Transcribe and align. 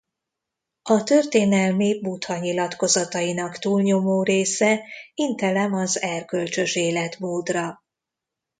A 0.81 1.03
történelmi 1.03 1.99
Buddha 2.01 2.37
nyilatkozatainak 2.39 3.57
túlnyomó 3.57 4.23
része 4.23 4.81
intelem 5.13 5.73
az 5.73 6.01
erkölcsös 6.01 6.75
életmódra. 6.75 7.81